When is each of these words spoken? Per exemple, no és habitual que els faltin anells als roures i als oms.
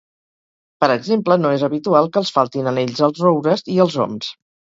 Per 0.83 0.87
exemple, 0.93 1.37
no 1.41 1.51
és 1.57 1.65
habitual 1.67 2.09
que 2.15 2.19
els 2.23 2.33
faltin 2.39 2.71
anells 2.73 3.03
als 3.09 3.23
roures 3.27 3.65
i 3.77 3.79
als 3.87 4.01
oms. 4.09 4.33